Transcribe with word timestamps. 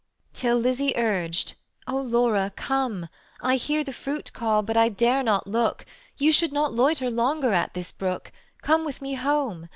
Till 0.33 0.57
Lizzie 0.57 0.95
urged: 0.97 1.53
"O 1.87 1.97
Laura, 1.97 2.51
come; 2.55 3.07
I 3.39 3.55
hear 3.55 3.83
the 3.83 3.93
fruit 3.93 4.33
call, 4.33 4.63
but 4.63 4.75
I 4.75 4.89
dare 4.89 5.21
not 5.21 5.45
look: 5.45 5.85
You 6.17 6.31
should 6.31 6.51
not 6.51 6.73
loiter 6.73 7.11
longer 7.11 7.53
at 7.53 7.75
this 7.75 7.91
brook: 7.91 8.31
Come 8.63 8.83
with 8.83 9.03
me 9.03 9.13
home. 9.13 9.69